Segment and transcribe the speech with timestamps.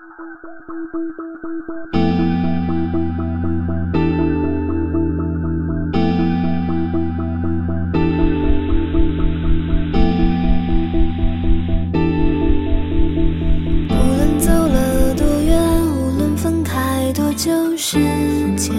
[0.00, 0.02] 无
[14.16, 15.60] 论走了多远，
[15.92, 17.98] 无论分开多久时
[18.56, 18.74] 间，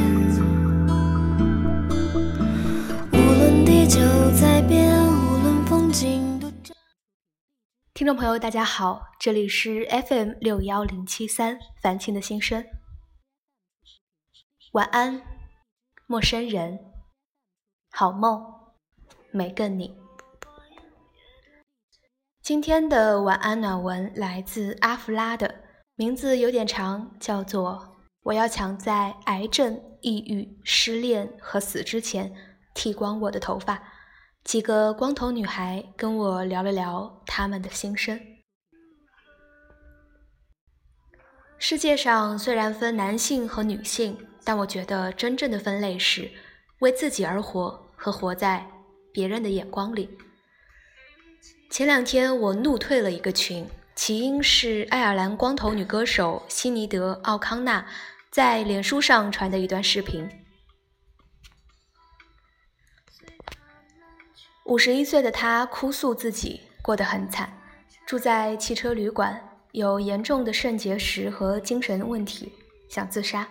[3.12, 4.00] 无论地球
[4.32, 6.52] 在变，无论风景都。
[7.94, 9.11] 听众朋友，大家好。
[9.24, 12.66] 这里是 FM 六幺零七三凡青的心声。
[14.72, 15.22] 晚安，
[16.08, 16.80] 陌生人，
[17.92, 18.44] 好梦，
[19.30, 19.96] 每个你。
[22.42, 27.74] 今天的晚安暖文来自阿弗拉的，名字有点长，叫做
[28.24, 32.34] 《我要抢在癌症、抑郁、失恋和死之前
[32.74, 33.76] 剃光我的头发》。
[34.44, 38.20] 几个光头女孩跟我聊了聊她们的心声。
[41.64, 46.32] 世界上虽然分男性和女性，但我觉得真正的分类是
[46.80, 48.66] 为自己而活和活在
[49.14, 50.10] 别人的眼光里。
[51.70, 57.86] 前两天我怒退了一个群，起因是爱尔兰光头女歌手希尼德·奥康纳
[58.32, 60.28] 在脸书上传的一段视频。
[64.66, 67.56] 五十一岁的她哭诉自己过得很惨，
[68.08, 72.52] 住在汽车旅馆，有严重的肾结石和精神问题，
[72.90, 73.48] 想自杀。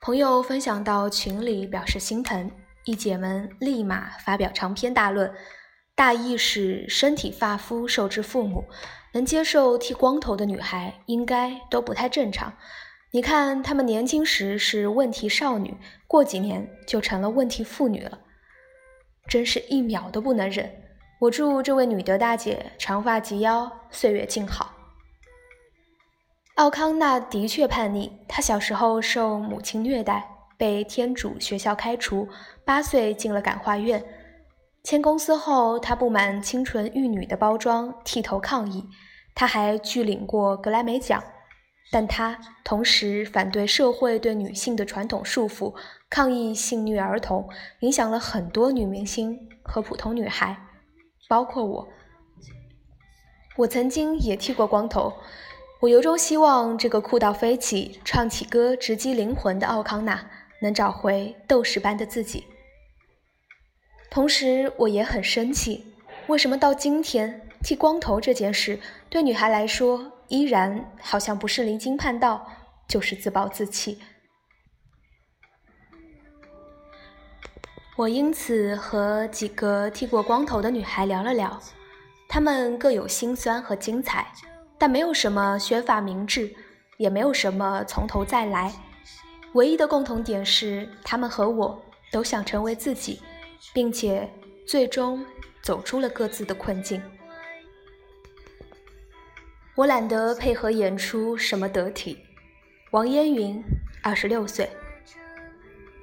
[0.00, 2.50] 朋友分享到群里表示心疼，
[2.84, 5.32] 一姐们立马发表长篇大论，
[5.94, 8.64] 大意是身体发肤受之父母，
[9.12, 12.52] 能接受剃光头的女孩应该都不太正常。
[13.12, 18.18] 你看她们年轻时是问题少女，过几年就成了问题妇女了。
[19.28, 20.68] 真是一秒都不能忍！
[21.20, 24.74] 我祝这位女德大姐长发及腰，岁月静好。
[26.56, 32.28] 奥康纳的确叛逆，他小时候受母亲虐待，被天主学校开除，
[32.62, 34.04] 八岁进了感化院。
[34.84, 38.84] 签公司后，他不满清纯玉女的包装，剃头抗议。
[39.34, 41.24] 他还拒领过格莱美奖，
[41.90, 45.74] 但他同时反对社会对女性的传统束缚。
[46.10, 47.48] 抗议性虐儿童，
[47.80, 50.54] 影响了很多女明星和普通女孩，
[51.30, 51.88] 包括我。
[53.56, 55.12] 我曾经也剃过光头，
[55.82, 60.24] 我由衷希望这个酷到飞起、唱起歌直击灵魂的奥康纳
[60.60, 62.44] 能找回斗士般的自己。
[64.08, 65.84] 同时，我也很生气，
[66.28, 68.78] 为什么到今天剃光头这件事
[69.10, 72.46] 对女孩来说依然好像不是离经叛道，
[72.86, 73.98] 就是自暴自弃。
[77.96, 81.60] 我因此和几个剃过光头的女孩聊了聊，
[82.28, 84.28] 她们各有辛酸和精彩，
[84.82, 86.52] 但没有什么学法明智，
[86.96, 88.72] 也没有什么从头再来。
[89.52, 93.22] 唯一的共同点是，他们和我都想成为自己，
[93.72, 94.28] 并且
[94.66, 95.24] 最终
[95.62, 97.00] 走出了各自的困境。
[99.76, 102.18] 我懒得配合演出什么得体。
[102.90, 103.62] 王嫣云，
[104.02, 104.68] 二十六岁。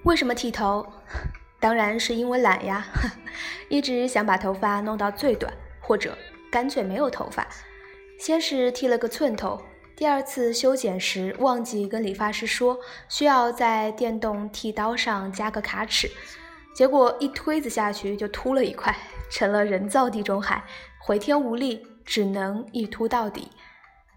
[0.03, 0.87] 为什么剃头？
[1.59, 2.85] 当然是因为懒呀，
[3.67, 6.17] 一直想把头发弄到最短，或者
[6.49, 7.45] 干脆没有头发。
[8.19, 9.61] 先是剃了个寸头，
[9.95, 16.11] 第二次修剪时忘记跟理发师说，需要在电动剃刀上加个卡尺，
[16.75, 18.93] 结果一推子下去就秃了一块，
[19.31, 20.61] 成了人造地中海，
[20.99, 23.47] 回天无力，只能一秃到底。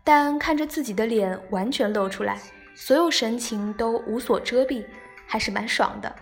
[0.03, 2.41] 但看着自己的脸完全露出来，
[2.75, 4.85] 所有神情都无所遮蔽，
[5.29, 6.13] 还是蛮爽的。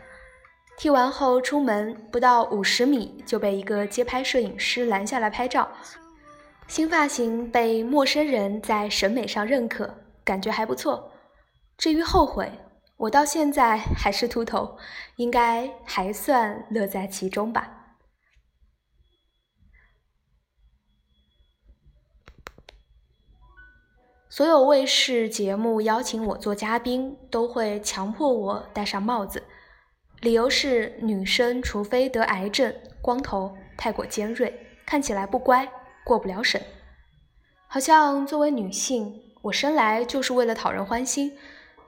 [0.77, 5.67] 剃完后出门不到五十米就被一个街拍摄影师拦下来拍照，
[6.71, 9.93] 新发型被陌生人在审美上认可，
[10.23, 11.11] 感觉还不错。
[11.77, 12.49] 至于后悔，
[12.97, 14.79] 我到现在还是秃头，
[15.17, 17.97] 应该还算乐在其中吧。
[24.29, 29.43] 所有卫视节目邀请我做嘉宾，都会强迫我戴上帽子。
[30.21, 34.57] 理由是女生除非得癌症，光头太过尖锐，
[34.87, 35.69] 看起来不乖，
[36.05, 36.61] 过不了审。
[37.67, 41.37] 好像作为女性，我生来就是为了讨人欢心，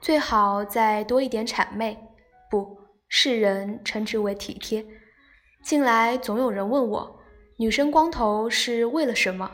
[0.01, 1.97] 最好再多一点谄媚，
[2.49, 2.77] 不，
[3.07, 4.85] 世人称之为体贴。
[5.63, 7.19] 近来总有人问我，
[7.57, 9.49] 女生光头是为了什么？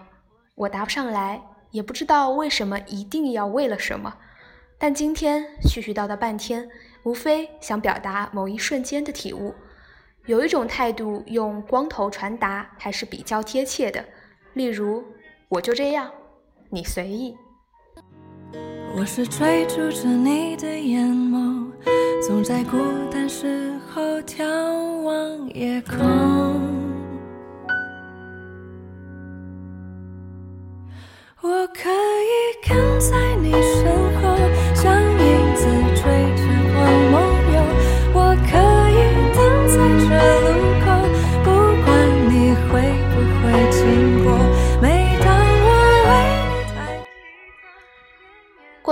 [0.56, 1.42] 我答不上来，
[1.72, 4.18] 也不知道为什么一定要为了什么。
[4.78, 6.70] 但今天絮絮叨叨半天。
[7.04, 9.56] 无非想表达某一瞬间的体悟，
[10.26, 14.04] 有一种态度用光头传达还是比较贴切的。
[14.54, 15.04] 例如，
[15.48, 16.10] 我就这样，
[16.70, 17.38] 你随意。
[18.96, 21.72] 我是追逐着你的眼眸，
[22.28, 22.78] 总在孤
[23.12, 24.44] 单时候眺
[25.04, 25.98] 望夜空。
[31.42, 33.86] 我可以跟在你身
[34.22, 34.36] 后，
[34.76, 35.19] 像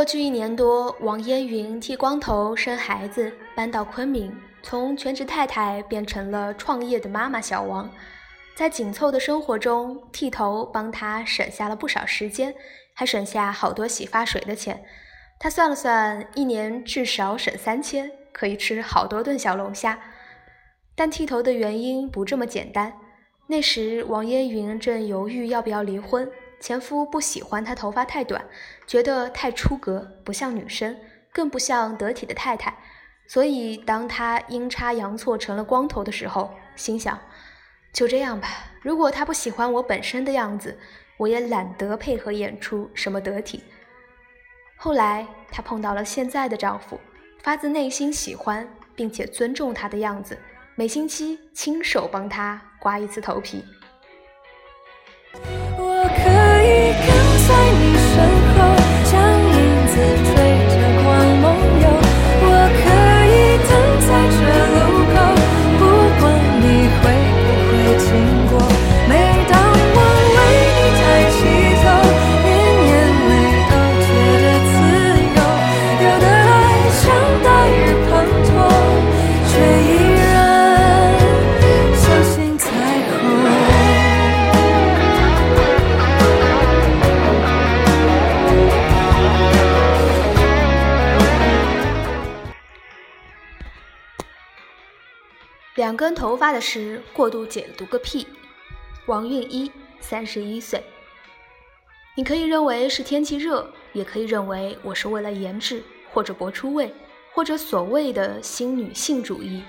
[0.07, 4.33] 过去一年多，王烟云剃光头、生孩子，搬到昆明，
[4.63, 7.91] 从全职太太变成了创业的妈妈小王。
[8.55, 12.55] 在紧凑的生活中，剃头帮她省下了不少时间，
[12.93, 14.81] 还省下好多洗发水的钱。
[15.39, 19.99] 她算了算，一年至少省三千，可以吃好多顿小龙虾。
[20.95, 22.93] 但剃头的原因不这么简单。
[23.47, 26.31] 那时，王烟云正犹豫要不要离婚，
[26.61, 28.45] 前夫不喜欢她头发太短，
[28.87, 30.97] 觉得太出格，不像女生，
[31.31, 32.73] 更不像得体的太太。
[33.27, 37.19] 所以，当她阴差阳错成了光头的时候，心想。
[37.93, 38.47] 就这样吧。
[38.81, 40.77] 如果他不喜欢我本身的样子，
[41.17, 43.63] 我也懒得配合演出什么得体。
[44.75, 46.99] 后来，她碰到了现在的丈夫，
[47.41, 50.37] 发自内心喜欢并且尊重她的样子，
[50.75, 53.65] 每星期亲手帮她刮一次头皮。
[95.87, 98.27] 两根头发的事，过度解读个屁。
[99.05, 100.83] 王韵一，三十一岁。
[102.13, 105.81] 你可以认为是天气热，也可以认为我是为了颜值
[106.11, 106.93] 或者博出位，
[107.31, 109.63] 或者所谓的新女性主义。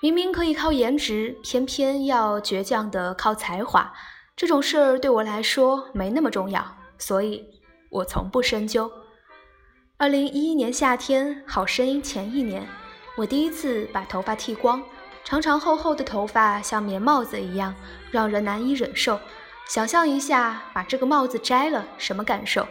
[0.00, 3.92] 明明可以靠颜值，偏偏要倔强的靠才华。
[4.36, 6.64] 这种事儿对我来说没那么重要，
[6.98, 7.44] 所以
[7.90, 8.88] 我从不深究。
[9.96, 12.64] 二零一一年夏天，好声音前一年，
[13.16, 14.80] 我第一次把头发剃光。
[15.28, 17.74] 长长厚厚的头发像棉帽子一样，
[18.10, 19.20] 让人难以忍受。
[19.68, 22.66] 想象一下，把这个帽子摘了，什么感受？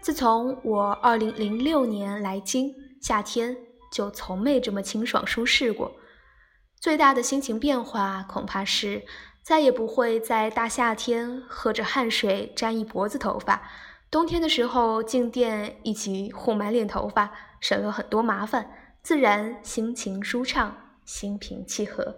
[0.00, 3.56] 自从我2006年来京，夏天
[3.92, 5.92] 就从没这么清爽舒适过。
[6.80, 9.04] 最大的心情变化，恐怕是
[9.44, 13.62] 再也不会在大夏天喝着汗水沾一脖子头发，
[14.10, 17.30] 冬天的时候进店一起糊满脸头发，
[17.60, 18.72] 省了很多麻烦，
[19.04, 20.76] 自然心情舒畅。
[21.06, 22.14] 心平气和。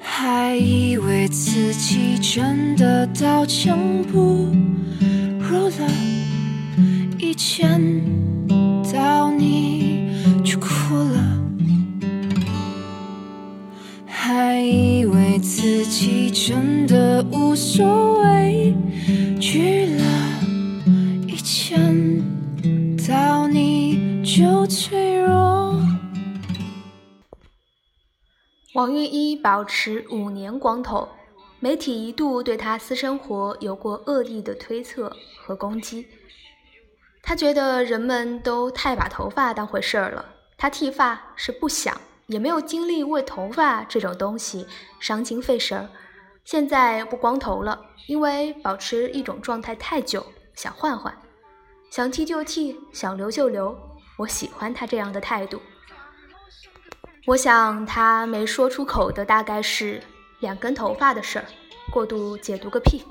[0.00, 4.46] 还以为自己真的刀枪不
[5.38, 5.88] 入了，
[7.18, 7.80] 一见
[15.98, 18.72] 自己真的无所谓，
[19.40, 20.04] 去了，
[21.26, 22.22] 一见
[23.08, 25.74] 到你就脆弱。
[28.74, 31.08] 王韵一保持五年光头，
[31.58, 36.06] 媒体一度对他私生活有过恶意的推测和攻击。
[37.24, 40.24] 他觉得人们都太把头发当回事儿了，
[40.56, 44.66] 他剃发是不想，也没有精力为头发这种东西
[45.00, 45.88] 伤筋费神儿。
[46.44, 51.14] 现在不光头了，因为保持一种状态太久，想换换，
[51.90, 53.76] 想剃就剃，想留就留。
[54.18, 55.60] 我喜欢他这样的态度。
[57.26, 60.02] 我想他没说出口的大概是
[60.40, 61.44] 两根头发的事儿，
[61.90, 63.04] 过度解读个屁。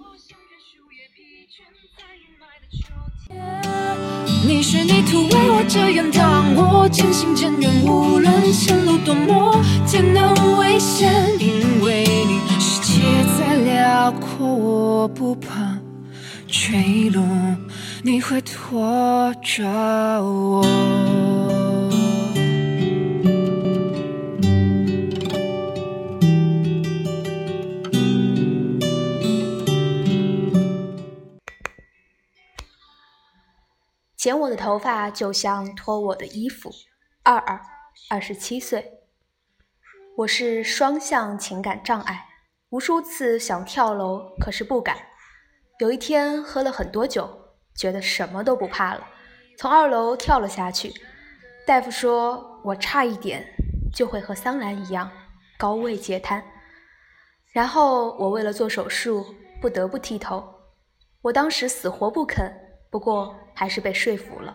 [4.48, 13.02] 你是泥土为我遮掩，当我渐行渐远，无论前路多么艰难危险，因为你世界
[13.38, 15.78] 再辽阔，我不怕
[16.48, 17.22] 坠落，
[18.04, 19.68] 你会拖着
[20.24, 20.64] 我。
[34.28, 36.70] 《剪我的头发就像脱我的衣服。
[37.24, 37.62] 二二，
[38.10, 39.00] 二十七岁，
[40.18, 42.26] 我是双向情感障碍，
[42.72, 44.98] 无数次想跳楼，可是不敢。
[45.80, 49.08] 有一天喝了很多酒，觉得什么都不怕了，
[49.58, 50.94] 从二楼跳了下去。
[51.66, 53.48] 大夫说我差一点
[53.94, 55.10] 就会和桑兰一样
[55.58, 56.44] 高位截瘫。
[57.54, 59.26] 然后我为了做手术
[59.62, 60.44] 不得不剃头，
[61.22, 62.67] 我当时死活不肯。
[62.90, 64.54] 不过还是被说服了。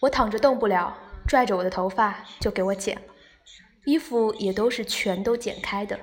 [0.00, 0.96] 我躺着动不了，
[1.26, 3.02] 拽着我的头发就给我剪了，
[3.84, 5.98] 衣服也都是全都剪开的。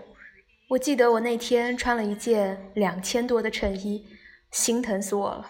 [0.70, 4.08] 我记得我那天穿了一件两千多的衬衣，
[4.52, 5.50] 心疼死我了。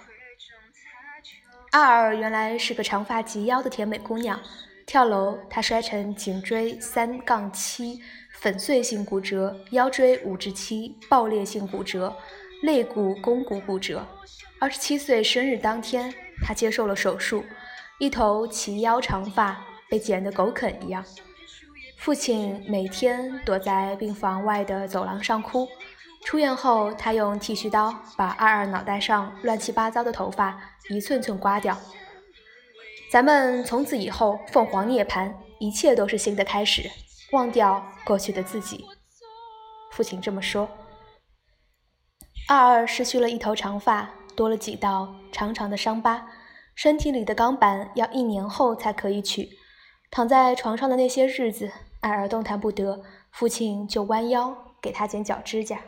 [1.71, 4.39] 二二原来是个长发及腰的甜美姑娘，
[4.85, 8.01] 跳楼她摔成颈椎三杠七
[8.39, 12.15] 粉碎性骨折，腰椎五至七爆裂性骨折，
[12.61, 14.05] 肋骨肱骨骨折。
[14.63, 17.43] 二十七岁生日当天，他接受了手术，
[17.99, 21.03] 一头齐腰长发被剪得狗啃一样。
[21.97, 25.67] 父亲每天躲在病房外的走廊上哭。
[26.23, 30.57] 出院后，他用剃须刀把二二脑袋上乱七八糟的头发
[30.89, 31.77] 一寸寸刮掉。
[33.11, 35.29] 咱们从此以后凤凰涅槃，
[35.59, 36.89] 一切都是新的开始，
[37.33, 38.85] 忘掉过去的自己。
[39.91, 40.69] 父亲这么说。
[42.47, 44.09] 二二失去了一头长发。
[44.35, 46.27] 多了几道长长的伤疤，
[46.75, 49.49] 身体里的钢板要一年后才可以取。
[50.11, 51.71] 躺在床上的那些日子，
[52.01, 55.79] 爱儿动弹不得，父亲就弯腰给他剪脚指甲。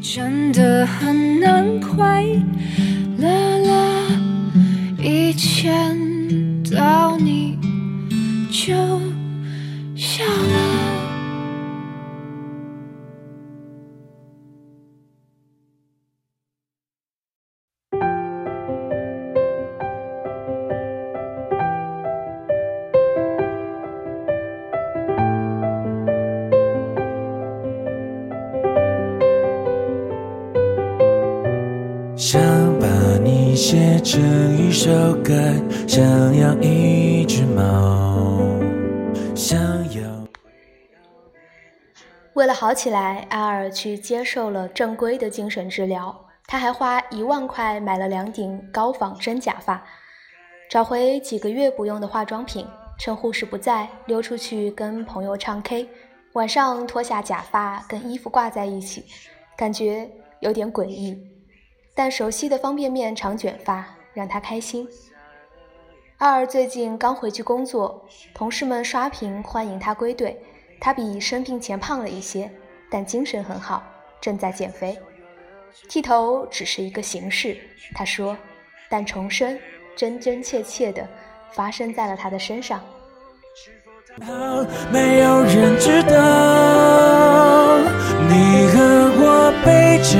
[0.00, 2.24] 真的很难快
[3.18, 4.06] 乐了，
[5.02, 7.58] 一见到你
[8.50, 8.74] 就
[9.96, 10.24] 笑
[33.70, 34.90] 写成一首
[35.22, 35.34] 歌，
[35.86, 38.40] 想养一只猫，
[39.36, 39.60] 想
[39.92, 40.26] 要。
[42.32, 46.18] 为了好起来，阿尔去接受了正规的精神治疗。
[46.46, 49.84] 他还花一万块买了两顶高仿真假发，
[50.70, 52.66] 找回几个月不用的化妆品，
[52.98, 55.86] 趁护士不在，溜出去跟朋友唱 K。
[56.32, 59.04] 晚上脱下假发跟衣服挂在一起，
[59.58, 60.10] 感觉
[60.40, 61.14] 有点诡异。
[61.98, 64.88] 但熟悉的方便面长卷发让他开心。
[66.16, 70.40] 二最近刚回去工作，同事们刷屏欢迎他归队。
[70.80, 72.48] 他比生病前胖了一些，
[72.88, 73.82] 但精神很好，
[74.20, 74.96] 正在减肥。
[75.88, 77.58] 剃头只是一个形式，
[77.96, 78.36] 他说，
[78.88, 79.58] 但重生
[79.96, 81.04] 真真切切的
[81.50, 82.80] 发生在了他的身上。
[84.92, 87.76] 没有人知道，
[88.28, 88.78] 你和
[89.20, 90.14] 我背着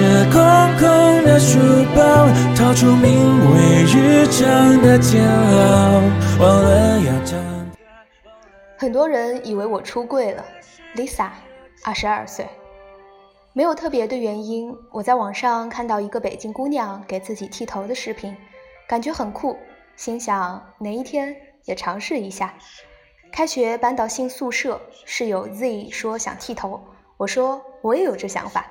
[4.38, 6.00] 日常的煎熬，
[6.38, 7.70] 忘了要长。
[8.78, 10.44] 很多人以为我出柜了
[10.94, 11.30] ，Lisa，
[11.84, 12.46] 二十二岁，
[13.52, 14.72] 没有特别的原因。
[14.92, 18.36] 我在网上看到一个北京姑娘给自己剃头的视频，
[18.86, 19.56] 感觉很酷，
[19.96, 22.54] 心想哪一天也尝试一下。
[23.32, 26.80] 开学搬到新宿舍，室友 Z 说想剃头，
[27.16, 28.66] 我说我也有这想法。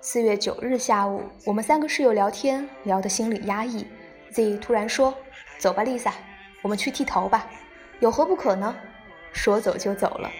[0.00, 3.86] 四月九日下午，我们三个室友聊天，聊得心里压抑。
[4.32, 5.14] Z 突然说
[5.58, 6.12] ：“走吧，Lisa，
[6.62, 7.50] 我们去剃头吧，
[8.00, 8.74] 有何不可呢？”
[9.32, 10.30] 说走就走了，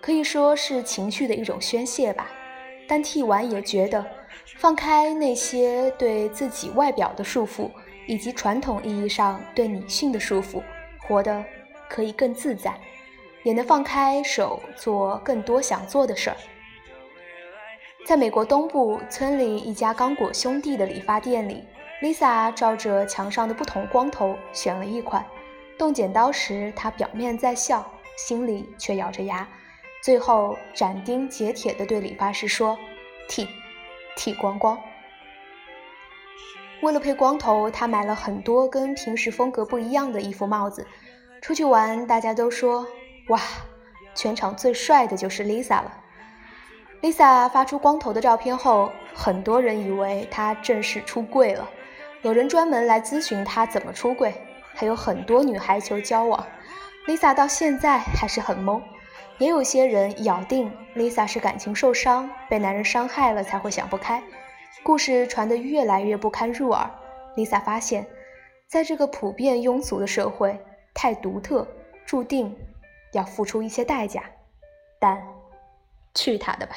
[0.00, 2.30] 可以说是情绪的一种宣泄吧。
[2.86, 4.04] 但剃完也觉得，
[4.56, 7.70] 放开那些对自己外表的束缚，
[8.06, 10.62] 以及传统意义上对女性的束缚，
[11.06, 11.44] 活得。
[11.90, 12.78] 可以更自在，
[13.44, 16.36] 也能放开手做更多想做的事儿。
[18.06, 21.64] 在美国东部村里一家刚果兄弟的理发店里
[22.00, 25.24] ，Lisa 照着墙上的不同光头选了一款。
[25.76, 29.46] 动剪刀时，她表面在笑，心里却咬着牙。
[30.02, 32.78] 最后斩钉截铁地对理发师说
[33.28, 33.48] ：“剃，
[34.16, 34.78] 剃光光。”
[36.82, 40.86] 为了配光头，她买了很多跟平时风格不一样的衣服、帽子。
[41.40, 42.86] 出去玩，大家都说
[43.28, 43.40] 哇，
[44.14, 45.92] 全场最帅的就是 Lisa 了。
[47.02, 51.68] Lisa 发出光头的照片后，很多人以为她正式出柜了，
[52.22, 54.34] 有人专门来咨询她怎么出柜，
[54.74, 56.46] 还有很多女孩求交往。
[57.06, 58.82] Lisa 到现在还是很懵，
[59.38, 64.22] 也有些人咬定 Lisa 是感情受伤，被男人伤害了才会想不开。
[64.82, 66.90] 故事传得越来越不堪入耳。
[67.36, 68.06] ，Lisa 发现，
[68.66, 70.60] 在这个普遍庸俗的社会，
[70.92, 71.66] 太独特，
[72.04, 72.54] 注定
[73.12, 74.22] 要付出一些代价。
[74.98, 75.22] 但，
[76.14, 76.76] 去他的吧！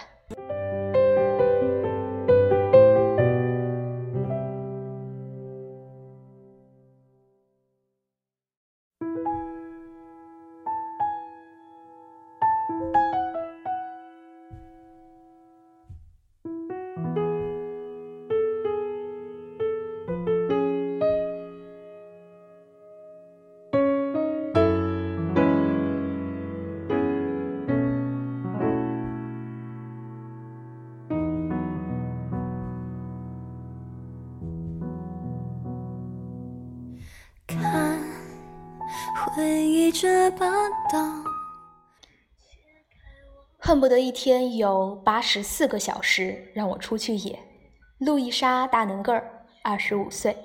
[43.58, 47.40] 恨不得一天有八十四个小时让我出去野。
[48.00, 50.36] 路易莎·大能个儿，二十五岁。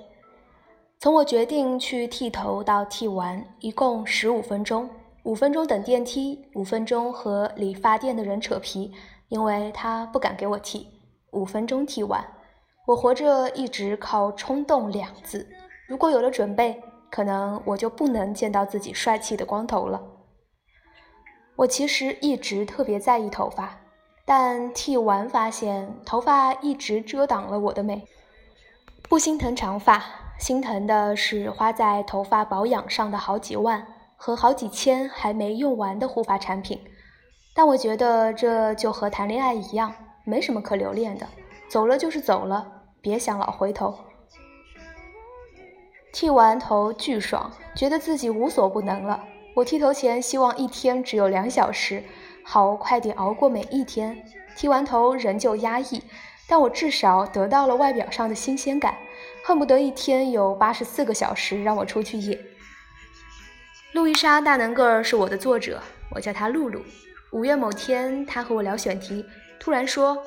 [0.99, 4.89] 从我决定去剃头到剃完，一共十五分钟。
[5.23, 8.93] 五分钟等电梯，五分钟和理发店的人扯皮，
[9.27, 10.87] 因为他不敢给我剃。
[11.31, 12.23] 五分钟剃完，
[12.85, 15.45] 我活着一直靠冲动两字。
[15.87, 16.81] 如果有了准备。
[17.09, 20.01] 可能我就不能见到自己帅气的光头了。
[21.55, 23.79] 我其实一直特别在意头发，
[24.25, 28.07] 但剃完发现头发一直遮挡了我的美。
[29.09, 30.03] 不心疼长发，
[30.37, 36.79] 心疼的是花在头发保养上的好几万和好几千还没用完的护发产品。
[37.55, 39.91] 但我觉得这就和谈恋爱一样，
[40.25, 41.25] 没什么可留恋的，
[41.67, 43.97] 走了就是走了，别想老回头。
[46.19, 49.23] 剃完头巨爽，觉得自己无所不能了。
[49.53, 52.03] 我剃头前希望一天只有两小时，
[52.41, 54.17] 好快点熬过每一天。
[54.55, 56.01] 剃完头仍旧压抑，
[56.47, 58.97] 但我至少得到了外表上的新鲜感，
[59.43, 62.35] 恨不得一天有八十四个小时让我出去野。
[63.93, 66.81] 路易莎大能个儿是我的作者，我叫她露露。
[67.31, 69.23] 五月某天，她和我聊选题，
[69.59, 70.17] 突然说：“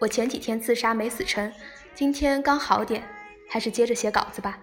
[0.00, 1.52] 我前几天自杀没死成，
[1.94, 3.02] 今天刚好点，
[3.50, 4.58] 还是接着写稿子吧。”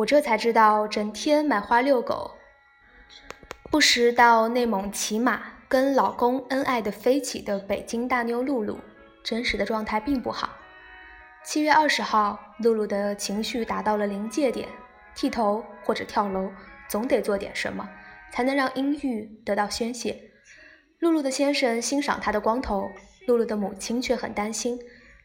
[0.00, 2.30] 我这才知道，整天买花遛狗，
[3.70, 8.78] 不时到内蒙骑马，跟老公恩爱的飞起的北京大妞露露，
[9.22, 10.56] 真实的状态并不好。
[11.44, 14.66] 七月二十号，露露的情绪达到了临界点，
[15.14, 16.50] 剃头或者跳楼，
[16.88, 17.86] 总得做点什么，
[18.32, 20.18] 才能让阴郁得到宣泄。
[21.00, 22.88] 露露的先生欣赏她的光头，
[23.26, 24.78] 露露的母亲却很担心，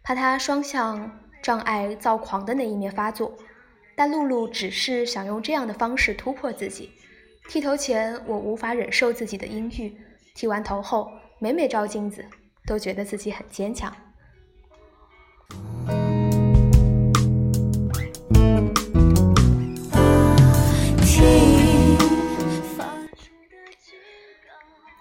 [0.03, 3.37] 怕她双向障碍躁狂的那一面发作。
[3.95, 6.91] 但露露只是想用这样的方式突破自己。
[7.47, 9.91] 剃头前，我无法忍受自己的阴郁；
[10.33, 12.25] 剃完头后，每每照镜子，
[12.65, 13.95] 都觉得自己很坚强。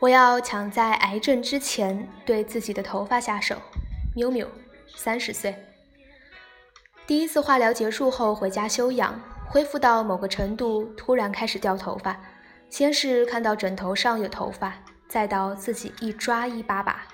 [0.01, 3.57] 我要抢在癌症之前对自己的头发下手。
[4.15, 4.47] miu miu，
[4.95, 5.57] 三十岁。
[7.07, 12.19] 第一次化疗结束后回家休养，恢复到某个程度，突然开始掉头发。
[12.71, 14.73] 先是看到枕头上有头发，
[15.07, 17.07] 再到自己一抓一把把。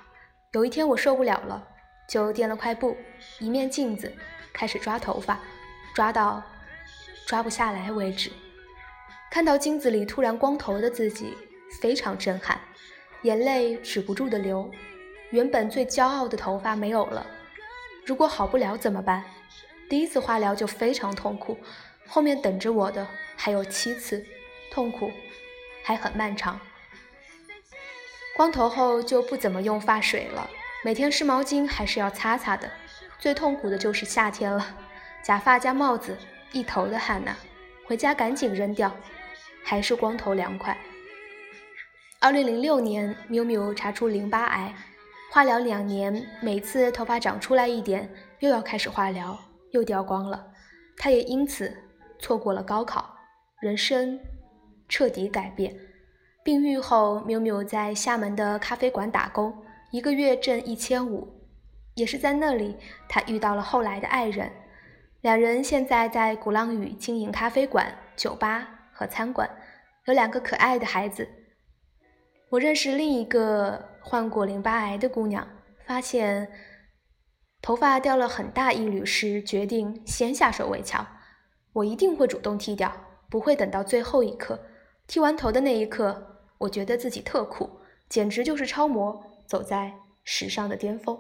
[0.53, 1.67] 有一天我受不了了，
[2.09, 2.97] 就垫了块布，
[3.41, 4.13] 一面镜子，
[4.53, 5.41] 开始抓头发，
[5.93, 6.41] 抓到
[7.27, 8.31] 抓不下来为止。
[9.29, 11.35] 看到镜子里突然光头的自己，
[11.83, 12.61] 非常震撼，
[13.23, 14.71] 眼泪止不住的流。
[15.31, 17.27] 原本最骄傲的头发没有了，
[18.07, 19.25] 如果好不了怎么办？
[19.91, 21.59] 第一次化疗就非常痛苦，
[22.07, 24.25] 后面等着我的还有七次，
[24.71, 25.11] 痛苦
[25.83, 26.61] 还很漫长。
[28.37, 30.49] 光头后就不怎么用发水了，
[30.85, 32.71] 每天湿毛巾还是要擦擦的。
[33.19, 34.65] 最痛苦的就是夏天了，
[35.25, 36.17] 假发加帽子
[36.53, 37.37] 一头的汗呐，
[37.85, 38.95] 回家赶紧扔掉，
[39.65, 40.79] 还是光头凉快。
[42.21, 44.73] 二零零六年，缪缪查出淋巴癌，
[45.33, 49.37] 化疗两年，每次头发长出来一点，又要开始化疗。
[49.73, 50.53] 又掉光了，
[50.97, 51.73] 他也因此
[52.19, 53.17] 错过了高考，
[53.61, 54.19] 人生
[54.89, 55.75] 彻底改变。
[56.43, 61.29] 病愈后，缪缪在厦门的咖啡馆打工，一个月挣一千五。
[61.95, 62.77] 也是在那里，
[63.09, 64.51] 他遇到了后来的爱人，
[65.21, 69.49] 两人现在在鼓浪屿经营咖啡馆、酒吧和餐馆，
[70.07, 71.29] 有两个可爱的孩子。
[72.49, 75.47] 我认识另一个患过淋巴癌的姑娘，
[75.87, 76.51] 发现。
[77.63, 81.07] 头发掉了很大一缕时，决定先下手为强。
[81.73, 82.93] 我一定会主动剃掉，
[83.29, 84.59] 不会等到最后一刻。
[85.07, 87.69] 剃完头的那一刻，我觉得自己特酷，
[88.09, 89.93] 简直就是超模，走在
[90.25, 91.19] 时尚的巅峰。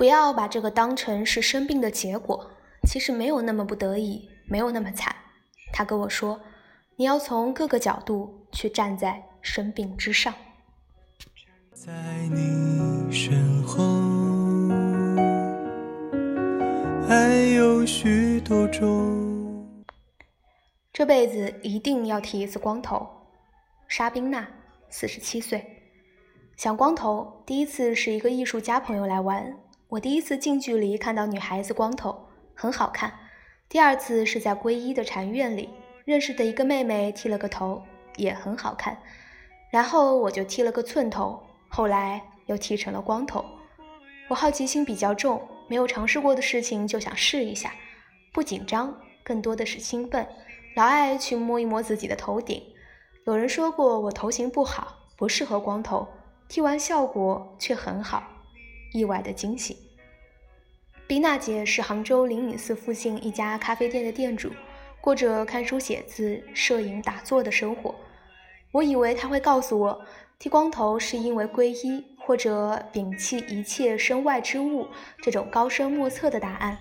[0.00, 2.52] 不要把这个当成是生病的结果，
[2.88, 5.14] 其实没有那么不得已，没有那么惨。
[5.74, 6.40] 他跟我说，
[6.96, 10.32] 你要从各个角度去站在生病之上。
[11.74, 11.92] 在
[12.32, 13.84] 你身后，
[17.06, 19.68] 还有许多种。
[20.94, 23.06] 这辈子一定要剃一次光头。
[23.86, 24.48] 沙宾娜，
[24.88, 25.62] 四十七岁，
[26.56, 27.42] 想光头。
[27.44, 29.54] 第一次是一个艺术家朋友来玩。
[29.90, 33.12] 我第一次近距离看到女孩子光头，很好看。
[33.68, 35.68] 第二次是在皈依的禅院里
[36.04, 37.82] 认识的一个妹妹剃了个头，
[38.14, 38.96] 也很好看。
[39.68, 43.44] 然后我就剃了个寸头，后来又剃成了光头。
[44.28, 47.74] 我好奇心比较重，没有尝试过的事情就想试一下，
[48.32, 50.24] 不紧张，更多的是兴奋，
[50.76, 52.62] 老爱去摸一摸自己的头顶。
[53.26, 56.06] 有人说过我头型不好，不适合光头，
[56.48, 58.22] 剃完效果却很好。
[58.92, 59.76] 意外的惊喜。
[61.06, 64.50] 冰娜姐是杭州灵隐寺附近一家咖啡店的店主，
[65.00, 67.94] 过着看书写字、摄影打坐的生活。
[68.70, 70.06] 我以为她会告诉我，
[70.38, 74.86] 剃光头是因为皈依或者摒弃一切身外之物
[75.20, 76.78] 这种高深莫测的答案。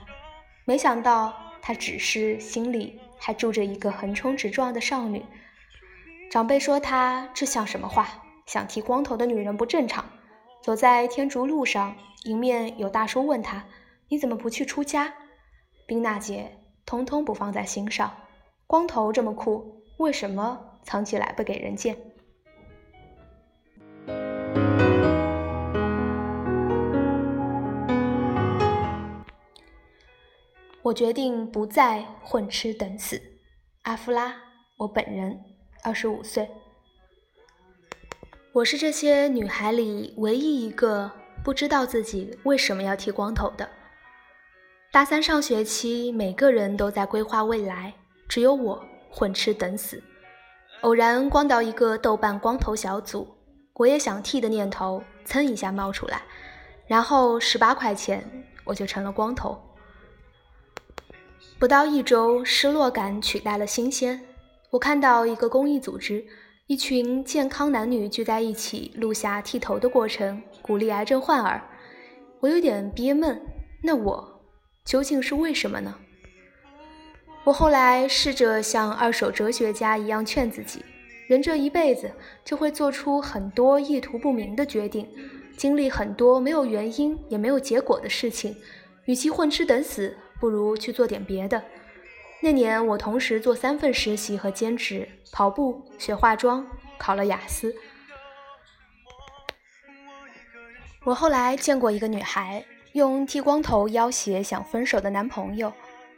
[0.65, 5.26] 没想到她只是心里还住着一个横冲直撞的少女。
[6.30, 8.08] 长辈说她这像什么话？
[8.45, 10.06] 想剃光头的女人不正常。
[10.62, 11.95] 走在天竺路上，
[12.26, 13.65] 迎面有大叔问他
[14.10, 15.13] ：“你怎么不去出家？”
[15.88, 16.52] 冰娜姐
[16.86, 18.12] 通通不放在心上。
[18.67, 21.98] 光头这么酷，为什么藏起来不给人见？
[30.84, 33.22] 我决定不再混吃等死。
[33.84, 34.36] 阿夫拉，
[34.78, 35.39] 我本人，
[35.84, 36.48] 二十五岁。
[38.52, 41.12] 我是这些女孩里唯一一个
[41.44, 43.70] 不知道自己为什么要剃光头的。
[44.92, 47.94] 大三上学期，每个人都在规划未来，
[48.28, 50.02] 只有我混吃等死。
[50.82, 53.28] 偶然逛到一个豆瓣光头小组，
[53.74, 56.24] 我也想剃的念头噌一下冒出来，
[56.88, 58.28] 然后十八块钱
[58.64, 59.62] 我就成了光头。
[61.60, 64.20] 不到一周，失落感取代了新鲜。
[64.72, 66.26] 我看到一个公益组织。
[66.69, 71.63] 一群健康男女聚在一起，录下剃头的过程，鼓励癌症患儿。
[72.41, 73.41] 我有点憋闷，
[73.82, 74.43] 那我
[74.86, 75.95] 究竟是为什么呢？
[77.43, 80.86] 我后来试着像二手哲学家一样劝自己：
[81.25, 82.12] 人这一辈子
[82.45, 85.10] 就会做出很多意图不明的决定，
[85.58, 88.55] 经历很多没有原因也没有结果的事情。
[89.05, 91.63] 与其混吃等死，不如去做点别的。
[92.41, 96.65] 那年，我同时做三份实习和兼职：跑步、学化妆、
[96.97, 97.75] 考了雅思。
[101.04, 105.73] 我后来见过一个女孩，用剃光头要挟想分手的男朋友，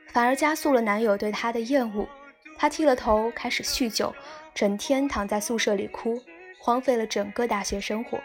[0.09, 2.07] 反而加速了男友对她的厌恶。
[2.55, 4.13] 她剃了头，开始酗酒，
[4.53, 6.21] 整天躺在宿舍里哭，
[6.59, 8.19] 荒废了整个大学生活。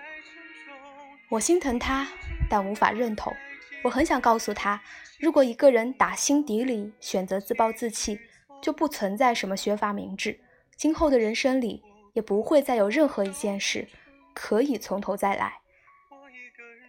[1.31, 2.07] 我心疼她，
[2.51, 3.35] 但无法认同。
[3.85, 4.81] 我很想告诉他。
[5.19, 8.21] 如果一个人打心底里选择自暴自弃，
[8.61, 10.39] 就不存在什么学法明智，
[10.77, 13.89] 今后的人生里也不会再有任何一件事
[14.35, 15.55] 可以从头再来。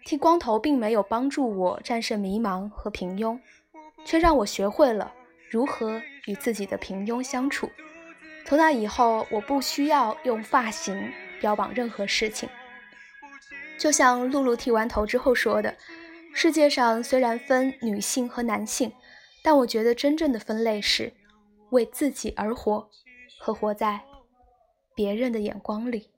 [0.04, 3.39] 剃光头并没有帮助我战胜迷茫和平庸，
[4.04, 5.13] 却让我学会了
[5.50, 7.69] 如何与自己的平庸相处。
[8.45, 12.50] 从那以后，我不需要用发型标榜任何事情。
[13.78, 15.73] 就像露露剃完头之后说的。
[16.39, 18.91] 世界上虽然分女性和男性，
[19.43, 21.12] 但我觉得真正的分类是
[21.71, 22.88] 为自己而活
[23.39, 24.04] 和活在
[24.93, 26.12] 别人的眼光里。